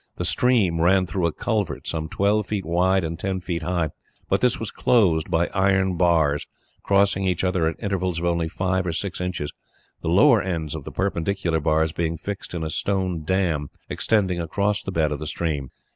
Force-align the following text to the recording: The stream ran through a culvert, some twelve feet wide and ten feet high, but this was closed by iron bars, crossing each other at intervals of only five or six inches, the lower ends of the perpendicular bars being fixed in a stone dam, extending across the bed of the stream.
The 0.15 0.25
stream 0.25 0.81
ran 0.81 1.05
through 1.05 1.27
a 1.27 1.31
culvert, 1.31 1.87
some 1.87 2.09
twelve 2.09 2.47
feet 2.47 2.65
wide 2.65 3.03
and 3.03 3.19
ten 3.19 3.39
feet 3.39 3.61
high, 3.61 3.91
but 4.27 4.41
this 4.41 4.59
was 4.59 4.71
closed 4.71 5.29
by 5.29 5.47
iron 5.53 5.95
bars, 5.95 6.47
crossing 6.81 7.25
each 7.25 7.43
other 7.43 7.67
at 7.67 7.75
intervals 7.77 8.17
of 8.17 8.25
only 8.25 8.49
five 8.49 8.87
or 8.87 8.93
six 8.93 9.21
inches, 9.21 9.53
the 10.01 10.09
lower 10.09 10.41
ends 10.41 10.73
of 10.73 10.85
the 10.85 10.91
perpendicular 10.91 11.59
bars 11.59 11.91
being 11.91 12.17
fixed 12.17 12.55
in 12.55 12.63
a 12.63 12.71
stone 12.71 13.23
dam, 13.23 13.69
extending 13.89 14.41
across 14.41 14.81
the 14.81 14.91
bed 14.91 15.11
of 15.11 15.19
the 15.19 15.27
stream. 15.27 15.69